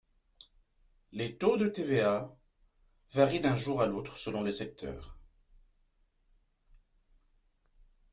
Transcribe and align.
Les 1.11 1.37
taux 1.37 1.57
de 1.57 1.67
TVA 1.67 2.35
varient 3.13 3.39
d’un 3.39 3.55
jour 3.55 3.83
à 3.83 3.85
l’autre 3.85 4.17
selon 4.17 4.41
les 4.41 4.51
secteurs. 4.51 5.15